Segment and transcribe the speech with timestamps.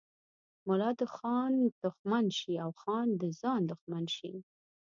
[0.67, 1.53] ملا د خان
[1.83, 4.33] دښمن شي او خان د ځان دښمن شي.